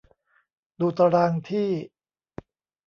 [0.79, 1.69] ดูตารางที่